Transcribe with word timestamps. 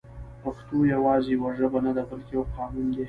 پښتو 0.43 0.77
يوازې 0.93 1.29
يوه 1.37 1.49
ژبه 1.59 1.79
نه 1.85 1.91
ده 1.95 2.03
بلکې 2.09 2.31
يو 2.37 2.43
قانون 2.55 2.87
دی 2.91 2.99